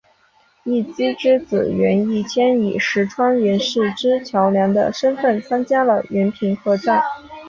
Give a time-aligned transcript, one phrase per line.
[0.63, 7.03] 义基之子源义兼以石川源氏之栋梁的身份参加了源平合战。